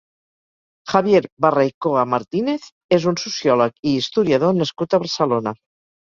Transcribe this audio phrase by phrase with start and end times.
[0.91, 2.65] Javier Barraycoa Martínez
[2.97, 5.55] és un sociòleg i historiador nascut a Barcelona.